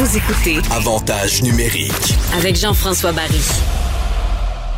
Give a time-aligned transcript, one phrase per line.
[0.00, 2.16] Vous écoutez Avantage numérique.
[2.34, 3.42] avec Jean-François Barry.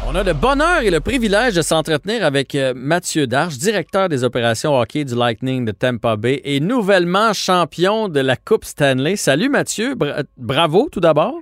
[0.09, 4.25] On a le bonheur et le privilège de s'entretenir avec euh, Mathieu Darche, directeur des
[4.25, 9.15] opérations hockey du Lightning de Tampa Bay et nouvellement champion de la Coupe Stanley.
[9.15, 11.37] Salut Mathieu, Bra- bravo tout d'abord.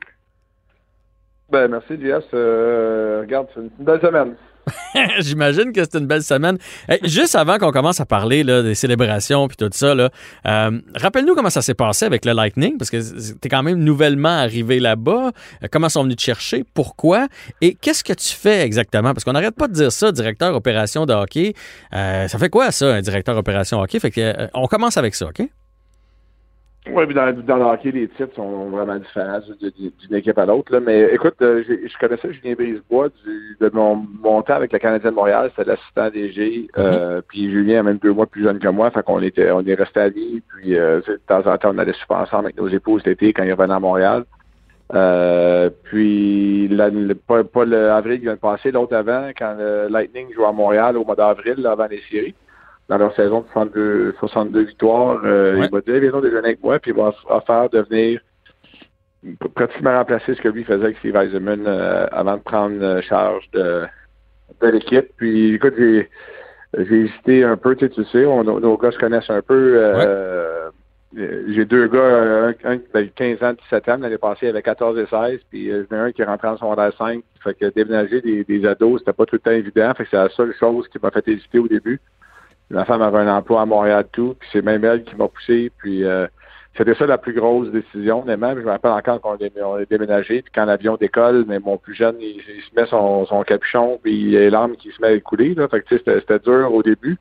[1.51, 2.27] Ben, merci, JS.
[2.35, 4.35] Euh, regarde, c'est une belle semaine.
[5.20, 6.59] J'imagine que c'est une belle semaine.
[7.02, 9.95] Juste avant qu'on commence à parler des célébrations puis tout ça,
[10.46, 13.79] euh, rappelle-nous comment ça s'est passé avec le Lightning, parce que tu es quand même
[13.79, 15.30] nouvellement arrivé là-bas.
[15.62, 16.65] Euh, comment sont venus te chercher?
[16.74, 17.29] Pourquoi?
[17.60, 19.12] Et qu'est-ce que tu fais exactement?
[19.15, 21.55] Parce qu'on n'arrête pas de dire ça, directeur opération de hockey.
[21.95, 24.01] Euh, ça fait quoi, ça, un directeur opération hockey?
[24.01, 25.49] Fait que, on commence avec ça, OK?
[26.89, 30.79] Oui, puis dans, dans le hockey, les titres sont vraiment différents d'une équipe à l'autre.
[30.79, 35.11] Mais écoute, euh, je connaissais Julien Brisebois du, de mon, mon temps avec le Canadien
[35.11, 35.51] de Montréal.
[35.51, 36.69] C'était l'assistant DG.
[36.79, 38.91] Euh, Puis Julien est même deux mois plus jeune que moi.
[38.91, 40.43] Fait qu'on était, on est resté amis.
[40.49, 43.43] Puis euh, de temps en temps, on allait super ensemble avec nos épouses l'été quand
[43.43, 44.25] ils revenaient à Montréal.
[44.95, 49.89] Euh, puis le, pas, pas le avril qui vient de passer, l'autre avant, quand le
[49.89, 52.35] Lightning jouait à Montréal au mois d'avril, avant les séries,
[52.91, 55.66] dans leur saison de 62, 62 victoires, euh, Ouais.
[55.66, 57.13] il m'a dit viens donc déjeuner avec moi, puis il va
[57.46, 58.21] faire de venir
[59.55, 63.49] pratiquement remplacer ce que lui faisait avec Steve Eisenman euh, avant de prendre euh, charge
[63.52, 63.83] de,
[64.61, 65.06] de l'équipe.
[65.16, 66.09] Puis écoute, j'ai
[66.77, 69.75] hésité un peu, tu sais, tu sais, on- nos, gars se connaissent un peu.
[69.77, 70.71] euh,
[71.15, 74.97] J'ai deux gars, un, qui a 15 ans, 17 ans, l'année passée, il avait 14
[74.99, 77.21] et 16, puis j'en ai un qui est rentré en secondaire 5.
[77.44, 79.93] Fait que déménager des, des ados, c'était pas tout le temps évident.
[79.97, 82.01] Fait que c'est la seule chose qui m'a fait hésiter au début.
[82.71, 85.73] Ma femme avait un emploi à Montréal tout, puis c'est même elle qui m'a poussé.
[85.79, 86.27] Puis euh,
[86.77, 90.65] c'était ça la plus grosse décision, je me rappelle encore qu'on est- déménagé, puis quand
[90.65, 94.37] l'avion décolle, mais mon plus jeune, il, se met son, son capuchon, puis il y
[94.37, 95.55] a les larmes qui se met à couler.
[95.55, 95.69] Là.
[95.69, 97.19] Fait que c'était dur au début.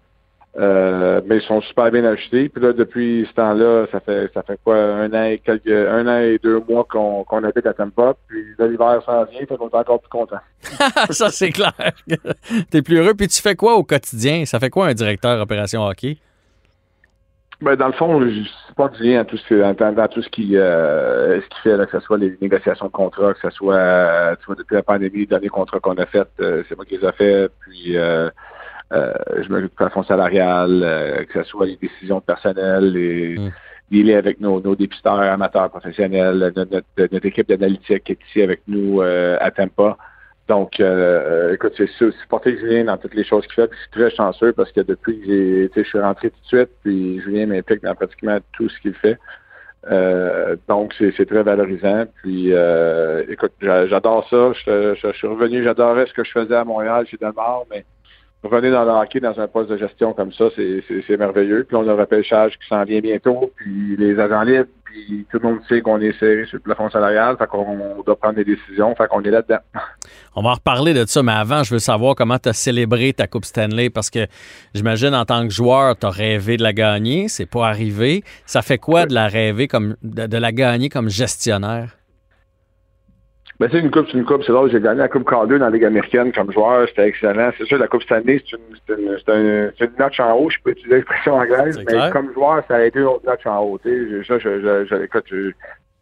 [0.57, 2.49] Euh, mais ils sont super bien ajustés.
[2.49, 6.07] Puis là, depuis ce temps-là, ça fait ça fait quoi, un an et quelques un
[6.07, 8.15] an et deux mois qu'on, qu'on habite à Tampa.
[8.27, 10.39] Puis là, l'hiver s'en vient, fait qu'on est encore plus content.
[11.11, 11.73] ça, c'est clair.
[12.71, 13.13] T'es plus heureux.
[13.13, 14.45] Puis tu fais quoi au quotidien?
[14.45, 16.17] Ça fait quoi un directeur opération hockey?
[17.61, 20.29] Ben, dans le fond, je suis pas rien dans tout ce, dans, dans tout ce
[20.29, 23.49] qui, euh, ce qui fait, là, que ce soit les négociations de contrats, que ce
[23.49, 26.77] soit, euh, tu vois, depuis la pandémie, les derniers contrats qu'on a fait, euh, c'est
[26.77, 27.97] moi qui les ai fait, puis
[28.91, 33.51] je m'occupe du plafond salarial, euh, que ce soit les décisions personnelles, les, Mm.
[33.91, 38.41] les liens avec nos, nos dépisteurs amateurs professionnels, notre, notre, équipe d'analytique qui est ici
[38.41, 39.97] avec nous euh, à Tampa.
[40.47, 43.67] Donc, euh, écoute, c'est sûr, supporter Julien dans toutes les choses qu'il fait.
[43.67, 45.19] Puis je suis très chanceux parce que depuis
[45.73, 48.95] que je suis rentré tout de suite, puis Julien m'implique dans pratiquement tout ce qu'il
[48.95, 49.17] fait.
[49.91, 52.05] Euh, donc, c'est, très valorisant.
[52.23, 54.51] Puis, euh, écoute, j'a- j'adore ça.
[54.65, 57.85] Je, je- je suis revenu, j'adorais ce que je faisais à Montréal, chez Delmar, mais
[58.43, 61.65] revenir dans le hockey dans un poste de gestion comme ça, c'est, c'est, c'est merveilleux.
[61.65, 65.39] Puis on a le repêchage qui s'en vient bientôt, puis les agents libres, puis tout
[65.39, 68.45] le monde sait qu'on est serré sur le plafond salarial, fait qu'on doit prendre des
[68.45, 69.59] décisions, fait qu'on est là-dedans.
[70.35, 73.13] On va en reparler de ça, mais avant, je veux savoir comment tu as célébré
[73.13, 74.27] ta Coupe Stanley parce que
[74.73, 78.23] j'imagine en tant que joueur, tu as rêvé de la gagner, c'est pas arrivé.
[78.45, 81.98] Ça fait quoi de la rêver comme de, de la gagner comme gestionnaire?
[83.59, 84.43] Ben, c'est une coupe, c'est une coupe.
[84.43, 86.87] C'est là où j'ai gagné la Coupe Calder dans la Ligue américaine comme joueur.
[86.87, 87.51] C'était excellent.
[87.57, 90.33] C'est sûr, la Coupe Stanley, c'est une, c'est une, c'est un- c'est une notch en
[90.37, 90.49] haut.
[90.49, 92.13] Je peux utiliser l'expression anglaise, mais clair.
[92.13, 93.77] comme joueur, ça a été une autre notch en haut.
[93.83, 95.51] Tu sais, je- ça, je, je, je, écoute, je,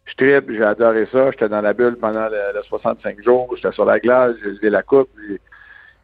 [0.04, 1.32] je tripe, j'ai adoré ça.
[1.32, 3.52] J'étais dans la bulle pendant le, le 65 jours.
[3.56, 5.10] J'étais sur la glace, j'ai levé la coupe.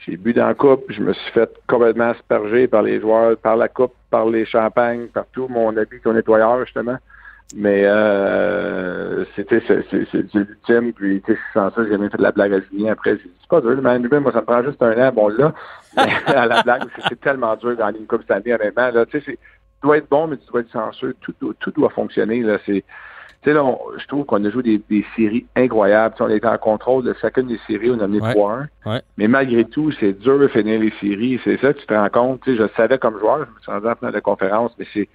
[0.00, 0.84] J'ai, bu dans la coupe.
[0.88, 5.06] Je me suis fait complètement asperger par les joueurs, par la coupe, par les champagnes,
[5.06, 6.97] par tout mon habit au nettoyeur, justement.
[7.56, 9.61] Mais euh, c'était
[10.32, 12.93] l'ultime, puis tu sais, je suis chanceux, j'ai même fait de la blague à Julien
[12.93, 13.12] après.
[13.17, 15.52] J'ai dit c'est pas dur, mais moi ça me prend juste un an, bon là.
[16.26, 18.91] À la blague, c'est- tellement dur dans une coupe cette année, honnêtement.
[18.91, 21.14] Là, tu sais, c'est- tu dois être bon, mais tu dois être chanceux.
[21.20, 22.43] Tout, tout doit fonctionner.
[22.43, 22.82] Là, c'est.
[23.43, 26.14] Tu sais, là, on- je trouve qu'on a joué des, des séries incroyables.
[26.19, 28.32] On était en contrôle de chacune des séries, on a mené Ouais.
[28.32, 28.67] 3-1.
[28.87, 29.02] Ouais.
[29.19, 31.38] Mais malgré tout, c'est dur de finir les séries.
[31.44, 32.40] C'est ça que tu te rends compte.
[32.43, 34.87] Tu sais, je savais comme joueur, je me suis rendu en finale de conférence, mais
[34.94, 35.08] c'est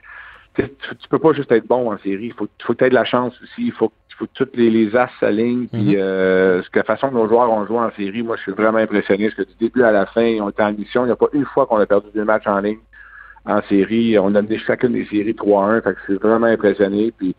[0.67, 2.27] tu, peux pas juste être bon en série.
[2.27, 3.67] Il faut, faut que tu aies de la chance aussi.
[3.67, 5.67] Il faut, faut que toutes les, les as s'alignent.
[5.67, 8.43] Puis euh, ce que la façon que nos joueurs ont joué en série, moi, je
[8.43, 9.29] suis vraiment impressionné.
[9.29, 11.03] Parce que du début à la fin, ils ont été en mission.
[11.03, 12.79] Il n'y a pas une fois qu'on a perdu deux matchs en ligne
[13.45, 14.17] en série.
[14.19, 15.81] On a mené chacune des séries 3-1.
[15.81, 17.11] Fait que c'est vraiment impressionné.
[17.17, 17.35] Puis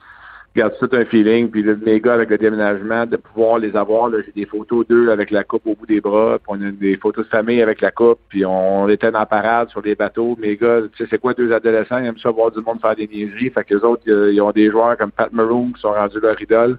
[0.57, 1.51] garde tout un feeling.
[1.51, 5.11] Puis le, mes gars, avec le déménagement, de pouvoir les avoir, j'ai des photos d'eux
[5.11, 7.81] avec la coupe au bout des bras, puis on a des photos de famille avec
[7.81, 10.37] la coupe, puis on était dans la parade sur des bateaux.
[10.41, 12.97] Mes gars, tu sais, c'est quoi deux adolescents, ils aiment ça voir du monde faire
[12.97, 13.51] des niaiseries.
[13.51, 16.41] Fait que les autres, ils ont des joueurs comme Pat Maroon qui sont rendus leur
[16.41, 16.79] idole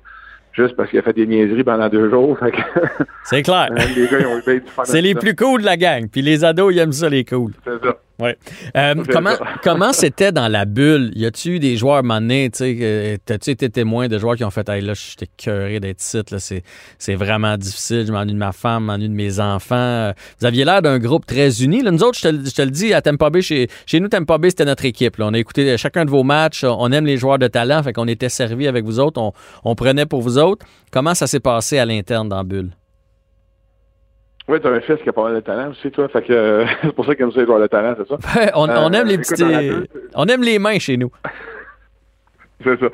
[0.54, 2.38] juste parce qu'il a fait des niaiseries pendant deux jours.
[3.24, 3.70] C'est clair.
[4.84, 6.08] C'est les plus cool de la gang.
[6.12, 7.54] Puis les ados, ils aiment ça, les cool.
[7.64, 7.98] C'est ça.
[8.22, 8.38] Ouais.
[8.78, 9.34] Euh, comment
[9.64, 11.12] comment c'était dans la bulle?
[11.16, 14.82] Y a-tu des joueurs, à un t'as-tu été témoin de joueurs qui ont fait Hey,
[14.82, 19.10] là, j'étais cœuré d'être là, c'est, vraiment difficile, je m'ennuie de ma femme, je m'ennuie
[19.10, 20.12] de mes enfants.
[20.40, 21.82] Vous aviez l'air d'un groupe très uni.
[21.82, 24.52] Là, nous autres, je te, le dis, à Tampa Bay, chez, chez nous, Tampa Bay,
[24.52, 25.18] c'était notre équipe.
[25.18, 25.28] Là.
[25.28, 28.08] On a écouté chacun de vos matchs, on aime les joueurs de talent, fait qu'on
[28.08, 29.34] était servis avec vous autres, on,
[29.64, 30.64] on prenait pour vous autres.
[30.92, 32.72] Comment ça s'est passé à l'interne dans la bulle?
[34.52, 36.10] Oui, tu as un fils qui a pas mal de talent aussi, toi.
[36.10, 38.52] Fait que euh, c'est pour ça qu'il aime ça joueurs de talent, c'est ça?
[38.56, 39.88] on, on, aime euh, les petits.
[40.14, 41.10] On aime les mains chez nous.
[42.62, 42.88] c'est ça.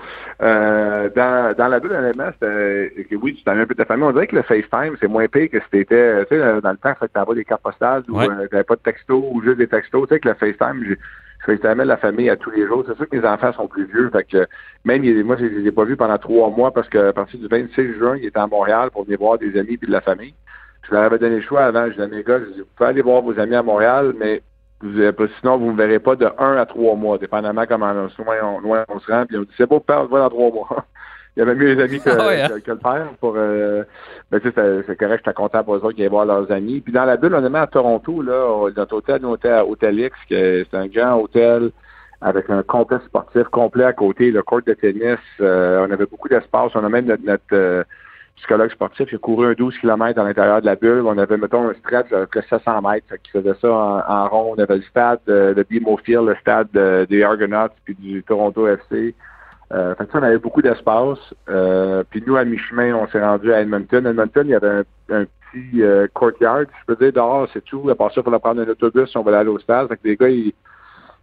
[0.43, 4.03] Euh, dans, dans la bulle, honnêtement, c'était que oui, tu t'avais un peu ta famille.
[4.03, 6.77] On dirait que le FaceTime, c'est moins pire que si t'étais, tu sais, dans le
[6.77, 8.27] temps, fait que t'avais des cartes postales ou ouais.
[8.51, 10.07] t'avais pas de texto ou juste des textos.
[10.07, 10.93] Tu sais, que le FaceTime, je
[11.43, 12.83] FaceTime la famille à tous les jours.
[12.87, 14.11] C'est sûr que mes enfants sont plus vieux.
[14.11, 14.45] Fait que
[14.85, 17.97] même moi, je les ai pas vus pendant trois mois parce qu'à partir du 26
[17.97, 20.35] juin, il était à Montréal pour venir voir des amis et de la famille.
[20.87, 21.85] Je leur avais donné le choix avant.
[21.87, 24.13] Je disais à mes gars, je dis, vous pouvez aller voir vos amis à Montréal,
[24.17, 24.41] mais
[24.81, 28.59] sinon, vous ne me verrez pas de un à trois mois, dépendamment comment loin on,
[28.59, 29.25] loin on se rend.
[29.25, 30.67] Puis on dit, c'est beau, père, on se voit dans trois mois.
[31.35, 32.59] Il y avait mieux les amis que, ah hein?
[32.65, 33.83] que, le père pour euh,
[34.31, 36.81] ben, tu sais, c'est correct, j'étais content pour eux autres qui allaient voir leurs amis.
[36.81, 39.99] Puis dans la bulle, on est à Toronto, là, notre hôtel, nous était à Hôtel
[39.99, 41.71] X, c'est un grand hôtel
[42.21, 45.19] avec un complexe sportif complet à côté, le court de tennis.
[45.39, 46.71] Euh, on avait beaucoup d'espace.
[46.75, 47.83] On a même notre, notre euh,
[48.37, 51.03] psychologue sportif, il a couru un 12 km à l'intérieur de la bulle.
[51.05, 54.55] On avait, mettons, un stretch de 700 mètres, qui faisait ça en, rond.
[54.55, 56.69] On avait le stade de, de BMO le stade
[57.09, 59.15] des Argonauts, puis du Toronto FC.
[59.73, 61.19] Euh, fait que ça, on avait beaucoup d'espace.
[61.49, 64.05] Euh, puis nous, à mi-chemin, on s'est rendu à Edmonton.
[64.05, 67.89] Edmonton, il y avait un, petit euh, courtyard, je peux dire, dehors, c'est tout.
[67.89, 69.87] À part ça, il fallait prendre un autobus on voulait aller au stade.
[69.89, 70.53] Fait que les gars, ils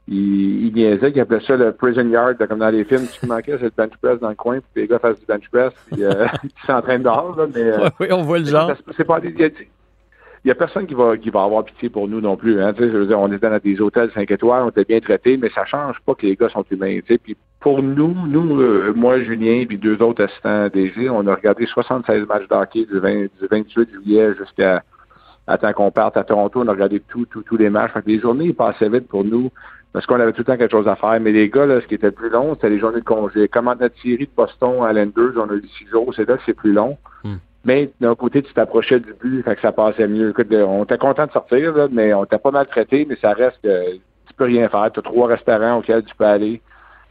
[0.06, 3.04] il, il niaisait, il appelait ça le prison yard, comme dans les films.
[3.06, 5.26] Ce qui manquait, c'est le bench press dans le coin, puis les gars fassent du
[5.26, 7.36] bench press, puis euh, ils s'entraînent dehors.
[7.36, 8.72] Là, mais, euh, oui, on voit le genre.
[8.96, 9.20] C'est pas
[10.44, 12.60] il y a personne qui va qui va avoir pitié pour nous non plus.
[12.60, 15.38] Hein, je veux dire, on était dans des hôtels 5 étoiles, on était bien traités,
[15.38, 16.98] mais ça change pas que les gars sont humains.
[17.02, 21.64] Puis pour nous, nous, euh, moi, Julien, puis deux autres assistants DG, on a regardé
[21.64, 24.82] 76 matchs d'hockey du, 20, du 28 juillet jusqu'à
[25.46, 27.92] à temps qu'on parte à Toronto, on a regardé tous tout, tous les matchs.
[27.92, 29.50] Fait que les journées passaient vite pour nous
[29.94, 31.20] parce qu'on avait tout le temps quelque chose à faire.
[31.20, 33.46] Mais les gars, là, ce qui était le plus long, c'était les journées de congé.
[33.46, 36.42] Comme notre série de Boston à l'Enders, on a eu six jours, c'est là que
[36.44, 36.98] c'est plus long.
[37.22, 37.36] Hmm.
[37.64, 40.30] Mais d'un côté, tu t'approchais du but, fait que ça passait mieux.
[40.30, 43.34] Écoute, on était content de sortir, là, mais on était pas mal traité, mais ça
[43.34, 44.90] reste que tu peux rien faire.
[44.92, 46.60] Tu as trois restaurants auxquels tu peux aller.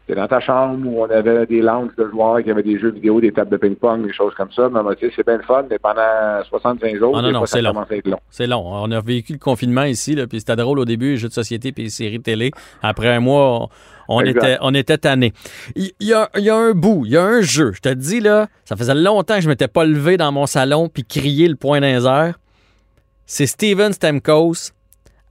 [0.07, 2.91] C'est dans ta chambre où on avait des lounges de joueurs qui avaient des jeux
[2.91, 4.69] vidéo, des tables de ping-pong, des choses comme ça.
[4.69, 4.79] Mais
[5.15, 7.73] c'est bien le fun, mais pendant 65 jours, ah non, non, c'est long.
[8.29, 8.63] C'est long.
[8.65, 11.33] On a vécu le confinement ici, là, puis c'était drôle au début, les jeux de
[11.33, 12.51] société puis les séries télé.
[12.81, 13.69] Après un mois,
[14.09, 15.31] on, était, on était tannés.
[15.75, 17.71] Il y, a, y, a, un bout, il y a un jeu.
[17.71, 20.89] Je te dis, là, ça faisait longtemps que je m'étais pas levé dans mon salon
[20.89, 22.33] puis crié le point d'un
[23.25, 24.73] C'est Steven Stamkos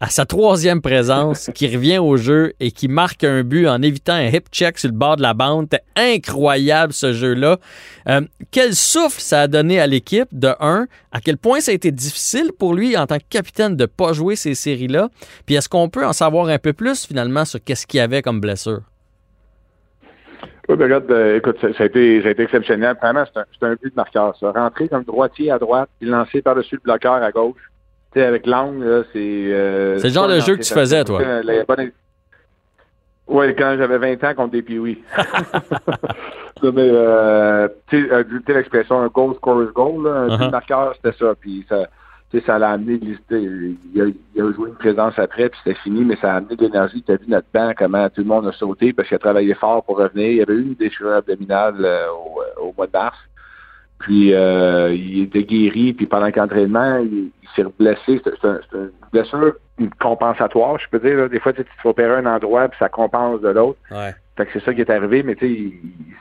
[0.02, 4.14] à sa troisième présence, qui revient au jeu et qui marque un but en évitant
[4.14, 5.68] un hip check sur le bord de la bande.
[5.94, 7.58] Incroyable ce jeu-là.
[8.08, 11.74] Euh, quel souffle ça a donné à l'équipe, de un, à quel point ça a
[11.76, 15.08] été difficile pour lui en tant que capitaine de ne pas jouer ces séries-là.
[15.46, 18.22] Puis est-ce qu'on peut en savoir un peu plus finalement sur qu'est-ce qu'il y avait
[18.22, 18.80] comme blessure?
[20.68, 22.96] Oui, ben euh, écoute, ça, a été, ça, a été, exceptionnel.
[23.00, 24.50] Vraiment, c'est un, un, but de marqueur, ça.
[24.50, 27.71] Rentrer comme droitier à droite, puis lancer par-dessus le bloqueur à gauche
[28.14, 29.18] sais, avec l'angle, c'est.
[29.18, 31.20] Euh, c'est le genre de jeu que tu faisais, toi.
[33.28, 35.02] Oui, quand j'avais 20 ans contre des Pee-Wee.
[36.62, 40.50] mais, euh, tu sais, euh, l'expression un goal scores goal, là, un uh-huh.
[40.50, 41.34] marqueur, c'était ça.
[41.40, 41.86] Puis ça,
[42.44, 43.00] ça l'a amené,
[43.30, 44.04] il a,
[44.34, 47.02] il a joué une présence après, puis c'était fini, mais ça a amené de l'énergie.
[47.02, 49.54] Tu as vu notre banc, comment tout le monde a sauté parce qu'il a travaillé
[49.54, 50.28] fort pour revenir.
[50.28, 53.16] Il y avait eu une déchirure abdominale au, au, mois de mars.
[54.02, 58.20] Puis euh, il était guéri, puis pendant l'entraînement, il, il s'est blessé.
[58.24, 59.54] C'est une blessure
[60.00, 61.28] compensatoire, je peux dire.
[61.28, 63.78] Des fois, tu te fais opérer un endroit, puis ça compense de l'autre.
[63.90, 64.14] Ouais.
[64.36, 65.72] Fait que c'est ça qui est arrivé, mais tu sais,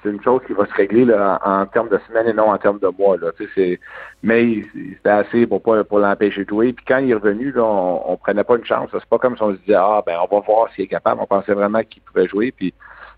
[0.03, 2.57] c'est une chose qui va se régler là, en, termes de semaines et non en
[2.57, 3.17] termes de mois.
[3.17, 3.31] Là,
[4.21, 6.73] mais c'était assez pour pas pour l'empêcher de jouer.
[6.73, 8.89] Puis quand il est revenu, là, on, on prenait pas une chance.
[8.91, 11.21] C'est pas comme si on se disait Ah ben on va voir s'il est capable.
[11.21, 12.51] On pensait vraiment qu'il pouvait jouer.
[12.51, 12.73] Puis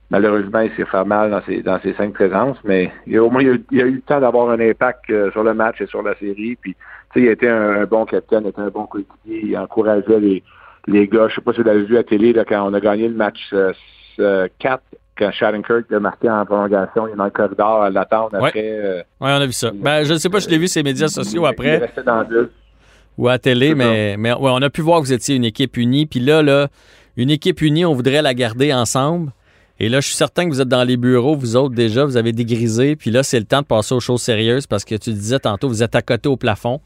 [0.09, 3.29] Malheureusement, il s'est fait mal dans ses, dans ses cinq présences, mais il a, au
[3.31, 6.03] moins il a, eu le temps d'avoir un impact euh, sur le match et sur
[6.03, 6.55] la série.
[6.61, 6.75] Puis,
[7.15, 10.43] il a été un, bon capitaine, il était un bon coéquipier, il encourageait les,
[10.87, 11.27] les gars.
[11.29, 13.15] Je sais pas si vous l'avez vu à télé là, quand on a gagné le
[13.15, 13.57] match 4
[14.19, 14.47] euh,
[15.17, 18.49] quand Shattenkirk a marqué en prolongation, il est dans le corridor à l'attendre Ouais.
[18.49, 18.61] après.
[18.65, 19.71] euh, Oui, on a vu ça.
[19.73, 22.01] Ben, je ne sais pas, je l'ai vu sur les médias sociaux Il après resté
[22.03, 22.49] dans le bus.
[23.17, 25.45] ou à la télé, mais, mais ouais, on a pu voir que vous étiez une
[25.45, 26.07] équipe unie.
[26.07, 26.67] Puis là, là,
[27.15, 29.31] une équipe unie, on voudrait la garder ensemble.
[29.79, 32.15] Et là, je suis certain que vous êtes dans les bureaux, vous autres déjà, vous
[32.15, 32.95] avez dégrisé.
[32.95, 35.67] Puis là, c'est le temps de passer aux choses sérieuses parce que tu disais tantôt,
[35.67, 36.79] vous êtes à côté au plafond.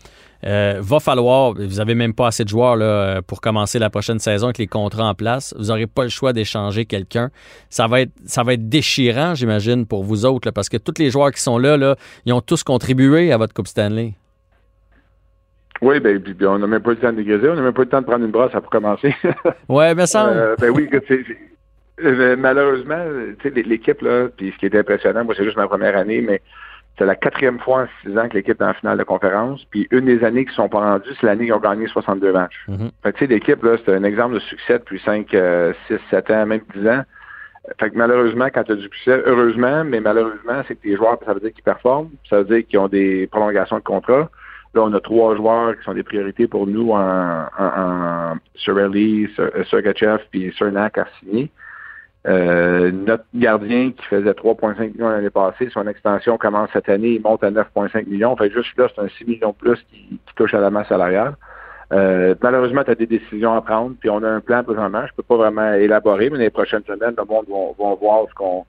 [0.45, 4.19] Euh, va falloir, vous n'avez même pas assez de joueurs là, pour commencer la prochaine
[4.19, 5.53] saison avec les contrats en place.
[5.57, 7.29] Vous n'aurez pas le choix d'échanger quelqu'un.
[7.69, 10.93] Ça va être, ça va être déchirant, j'imagine, pour vous autres, là, parce que tous
[10.99, 14.13] les joueurs qui sont là, là, ils ont tous contribué à votre Coupe Stanley.
[15.81, 17.73] Oui, ben, puis, on n'a même pas eu le temps de dégriser, on n'a même
[17.73, 19.13] pas eu le temps de prendre une brosse pour commencer.
[19.67, 20.27] Ouais, mais ça.
[20.33, 21.25] Euh, ben oui, c'est-
[22.03, 23.03] euh, malheureusement,
[23.39, 26.21] tu sais, l'équipe, là, puis ce qui était impressionnant, moi, c'est juste ma première année,
[26.21, 26.41] mais
[26.97, 29.63] c'est la quatrième fois en six ans que l'équipe est en finale de conférence.
[29.71, 32.65] Puis une des années qui sont pas rendues, c'est l'année qu'ils ont gagné 62 matchs.
[33.03, 35.27] Fait que, tu sais, l'équipe, là, c'est un exemple de succès depuis 5,
[35.87, 37.03] 6, 7 ans, même 10 ans.
[37.79, 41.19] Fait que malheureusement, quand tu as du succès, heureusement, mais malheureusement, c'est que tes joueurs,
[41.25, 44.29] ça veut dire qu'ils performent, ça veut dire qu'ils ont des prolongations de contrat.
[44.73, 49.27] Là, on a trois joueurs qui sont des priorités pour nous en, en, en Surelli,
[49.35, 51.51] Sur- euh, Sergachev puis Cernak à signer.
[52.27, 57.21] Euh, notre gardien qui faisait 3,5 millions l'année passée, son extension commence cette année, il
[57.21, 58.35] monte à 9,5 millions.
[58.35, 60.89] Fait juste là, c'est un 6 millions de plus qui, qui touche à la masse
[60.89, 61.35] salariale.
[61.93, 65.05] Euh, malheureusement, tu as des décisions à prendre, puis on a un plan présentement.
[65.07, 68.25] Je peux pas vraiment élaborer, mais dans les prochaines semaines, le monde va, va voir
[68.29, 68.65] ce qu'on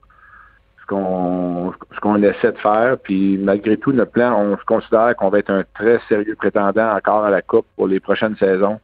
[0.79, 2.97] ce qu'on ce qu'on essaie de faire.
[2.97, 6.95] Puis malgré tout, notre plan, on se considère qu'on va être un très sérieux prétendant
[6.95, 8.79] encore à la Coupe pour les prochaines saisons.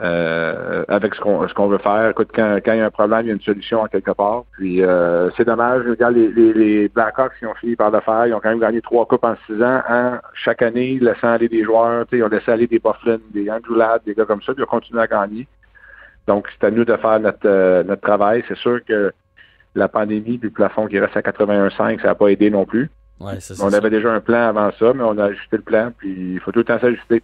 [0.00, 2.10] Euh, avec ce qu'on ce qu'on veut faire.
[2.10, 4.12] Écoute, quand, quand il y a un problème, il y a une solution à quelque
[4.12, 4.44] part.
[4.52, 5.82] Puis euh, c'est dommage.
[5.88, 8.60] Regarde, les, les, les Blackhawks qui ont fini par le faire, ils ont quand même
[8.60, 12.04] gagné trois coupes en six ans, hein, chaque année, laissant aller des joueurs.
[12.12, 14.64] Ils ont laissé aller des Bufflin, des Andrew Ladd, des gars comme ça, puis ils
[14.64, 15.48] ont continué à gagner.
[16.28, 18.44] Donc, c'est à nous de faire notre, euh, notre travail.
[18.46, 19.12] C'est sûr que
[19.74, 22.88] la pandémie puis le plafond qui reste à 81,5, ça n'a pas aidé non plus.
[23.18, 23.76] Ouais, ça, On ça.
[23.78, 26.52] avait déjà un plan avant ça, mais on a ajusté le plan, puis il faut
[26.52, 27.20] tout le temps s'ajuster.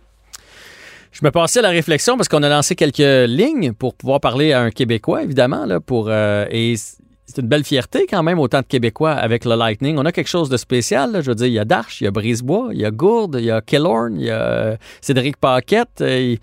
[1.15, 4.53] Je me passais à la réflexion parce qu'on a lancé quelques lignes pour pouvoir parler
[4.53, 8.61] à un Québécois, évidemment, là, pour, euh, et c'est une belle fierté quand même, autant
[8.61, 9.97] de Québécois avec le Lightning.
[9.97, 11.13] On a quelque chose de spécial.
[11.13, 11.21] là.
[11.21, 13.37] Je veux dire, il y a Darche, il y a Brisebois, il y a Gourde,
[13.39, 16.39] il y a Killorn, il y a euh, Cédric Paquette, euh, il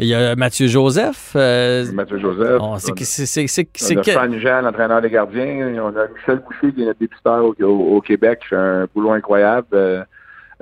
[0.00, 1.34] il y a Mathieu Joseph.
[1.36, 2.58] euh, Mathieu Joseph.
[2.60, 5.72] on- c'est- c'est- c'est- c'est- On c'est a que- Fran Jean, l'entraîneur des gardiens.
[5.84, 9.12] On a Michel Boucher, qui est notre dépisteur au, au- au Québec, fait un boulot
[9.12, 9.68] incroyable.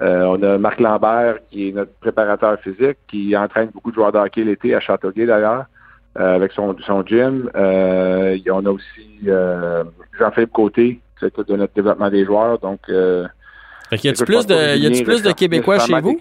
[0.00, 4.12] Euh, on a Marc Lambert, qui est notre préparateur physique, qui entraîne beaucoup de joueurs
[4.12, 5.66] de hockey l'été à Châteauguay, d'ailleurs,
[6.18, 7.50] euh, avec son, son gym.
[7.54, 9.84] Euh, on a aussi euh,
[10.18, 12.58] Jean-Philippe Côté, qui s'occupe de notre développement des joueurs.
[12.58, 13.26] Donc, euh,
[13.90, 16.16] Fait qu'il y écoute, plus de, y bien, plus de Québécois chez vous?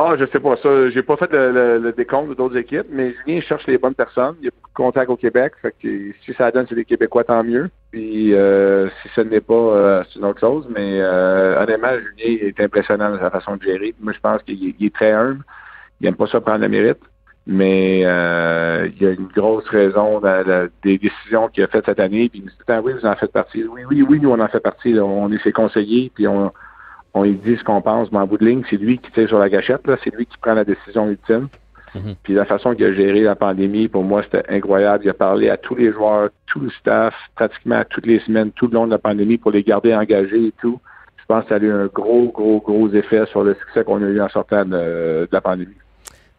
[0.00, 0.90] Ah, je sais pas ça.
[0.90, 4.36] J'ai pas fait le, le- le décompte d'autres équipes, mais Julien cherche les bonnes personnes.
[4.40, 5.54] Il y a beaucoup de contacts au Québec.
[5.60, 7.68] Fait que si ça donne c'est des Québécois, tant mieux.
[7.90, 10.68] Puis euh, si ce n'est pas, euh, c'est une autre chose.
[10.70, 13.92] Mais euh, honnêtement, Julien est impressionnant dans sa façon de gérer.
[14.00, 15.42] Moi, je pense qu'il est- très humble.
[16.00, 17.00] Il aime pas ça prendre le mérite.
[17.48, 21.86] Mais euh, il y a une grosse raison dans la- des décisions qu'il a faites
[21.86, 22.28] cette année.
[22.28, 23.64] Puis il me dit, Ah oui, vous en faites partie.
[23.64, 24.96] Oui, oui, oui, nous on en fait partie.
[25.00, 26.12] On est ses conseillers.
[26.14, 26.52] Puis on,
[27.14, 29.28] on lui dit ce qu'on pense, mais en bout de ligne, c'est lui qui tire
[29.28, 29.96] sur la gâchette, là.
[30.02, 31.48] c'est lui qui prend la décision ultime.
[31.94, 32.14] Mhm.
[32.22, 35.04] Puis la façon qu'il a géré la pandémie, pour moi, c'était incroyable.
[35.04, 38.66] Il a parlé à tous les joueurs, tout le staff, pratiquement toutes les semaines, tout
[38.66, 40.80] le long de la pandémie, pour les garder engagés et tout.
[41.16, 44.02] Je pense que ça a eu un gros, gros, gros effet sur le succès qu'on
[44.02, 45.76] a eu en sortant de, de la pandémie.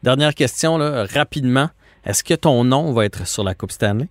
[0.04, 1.70] Dernière question, là, rapidement.
[2.06, 4.08] Est-ce que ton nom va être sur la Coupe Stanley?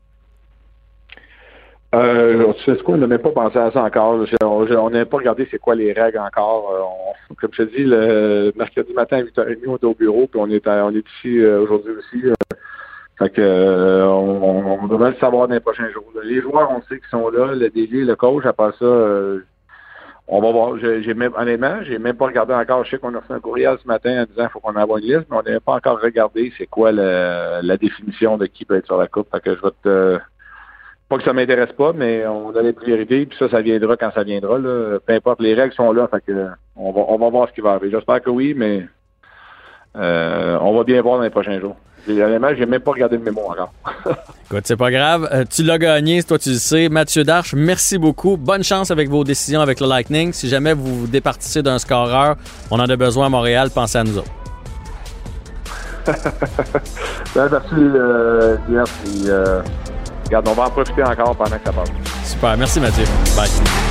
[1.94, 4.18] Euh, tu sais quoi, on n'a même pas pensé à ça encore.
[4.42, 6.70] On n'a pas regardé c'est quoi les règles encore.
[7.30, 10.38] Euh, comme je te dis, le mercredi matin à 8h30, on est au bureau, puis
[10.40, 12.22] on est, on est ici euh, aujourd'hui aussi.
[13.18, 16.04] fait que euh, on, on devrait le savoir dans les prochains jours.
[16.24, 18.86] Les joueurs, on sait qu'ils sont là, le DG, le coach, après ça,
[20.30, 20.76] on va voir.
[20.78, 22.84] J'ai même, honnêtement, j'ai même pas regardé encore.
[22.84, 24.98] Je sais qu'on a reçu un courriel ce matin en disant qu'il faut qu'on envoie
[25.00, 28.66] une liste, mais on n'avait pas encore regardé c'est quoi le- la définition de qui
[28.66, 29.28] peut être sur la coupe.
[29.32, 30.18] Fait que je vais te
[31.08, 34.10] pas que ça m'intéresse pas, mais on a les priorités, puis ça, ça viendra quand
[34.14, 34.58] ça viendra.
[34.58, 34.98] Là.
[35.04, 37.60] Peu importe, les règles sont là, fait que on va, on va voir ce qui
[37.60, 37.90] va arriver.
[37.90, 38.86] J'espère que oui, mais
[39.96, 41.76] euh, on va bien voir dans les prochains jours.
[42.06, 43.72] Honnêtement, j'ai même pas regardé le mémo encore.
[44.50, 45.28] Écoute, c'est pas grave.
[45.32, 46.88] Euh, tu l'as gagné, toi tu le sais.
[46.88, 48.36] Mathieu Darche, merci beaucoup.
[48.36, 50.32] Bonne chance avec vos décisions avec le Lightning.
[50.32, 52.36] Si jamais vous vous départissez d'un scoreur,
[52.70, 54.30] on en a besoin à Montréal, pensez à nous autres.
[57.34, 58.56] Ben, merci, euh,
[59.28, 59.62] euh,
[60.28, 61.90] regarde, on va en profiter encore pendant que ça passe.
[62.24, 63.04] Super, merci Mathieu.
[63.36, 63.87] Bye.